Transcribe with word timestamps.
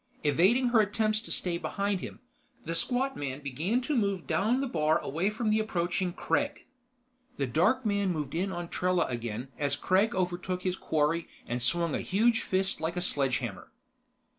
Evading 0.23 0.69
her 0.69 0.81
attempts 0.81 1.21
to 1.21 1.31
stay 1.31 1.59
behind 1.59 2.01
him, 2.01 2.21
the 2.65 2.73
squat 2.73 3.15
man 3.15 3.39
began 3.41 3.81
to 3.81 3.95
move 3.95 4.25
down 4.25 4.59
the 4.59 4.65
bar 4.65 4.97
away 4.97 5.29
from 5.29 5.51
the 5.51 5.59
approaching 5.59 6.11
Kregg. 6.11 6.65
The 7.37 7.45
dark 7.45 7.85
man 7.85 8.11
moved 8.11 8.33
in 8.33 8.51
on 8.51 8.69
Trella 8.69 9.05
again 9.05 9.49
as 9.59 9.75
Kregg 9.77 10.15
overtook 10.15 10.63
his 10.63 10.75
quarry 10.75 11.27
and 11.45 11.61
swung 11.61 11.93
a 11.93 12.01
huge 12.01 12.41
fist 12.41 12.81
like 12.81 12.97
a 12.97 12.99
sledgehammer. 13.01 13.71